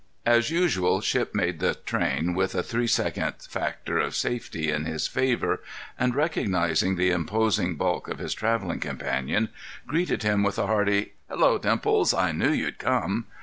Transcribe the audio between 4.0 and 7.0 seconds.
safety in his favor, and, recognizing